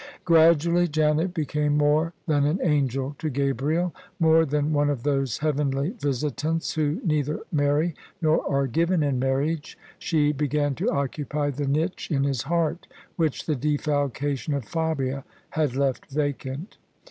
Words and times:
Gradually 0.25 0.87
Janet 0.87 1.31
became 1.31 1.77
more 1.77 2.13
than 2.25 2.43
an 2.43 2.59
angel 2.63 3.15
to 3.19 3.29
Gabriel— 3.29 3.93
more 4.19 4.47
than 4.47 4.73
one 4.73 4.89
of 4.89 5.03
those 5.03 5.37
heavenly 5.37 5.91
visitants 5.91 6.73
who 6.73 6.99
neither 7.05 7.41
marry 7.51 7.93
nor 8.19 8.43
are 8.51 8.65
given 8.65 9.03
in 9.03 9.19
marriage: 9.19 9.77
she 9.99 10.31
began 10.31 10.73
to 10.73 10.89
occupy 10.89 11.51
the 11.51 11.67
niche 11.67 12.09
in 12.09 12.23
his 12.23 12.41
heart 12.41 12.87
which 13.15 13.45
the 13.45 13.55
defalcation 13.55 14.55
of 14.55 14.65
Fabia 14.65 15.23
had 15.51 15.75
left 15.75 16.07
vacant. 16.07 16.79